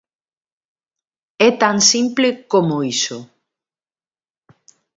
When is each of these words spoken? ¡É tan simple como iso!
¡É 1.47 1.49
tan 1.61 1.77
simple 1.91 2.27
como 2.51 2.75
iso! 2.93 3.17